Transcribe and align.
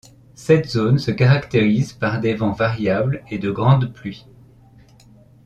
Cette 0.33 0.67
zone 0.67 0.97
se 0.97 1.11
caractérise 1.11 1.93
par 1.93 2.19
des 2.19 2.33
vents 2.33 2.53
variables 2.53 3.23
et 3.29 3.37
de 3.37 3.51
grandes 3.51 3.93
pluies. 3.93 4.25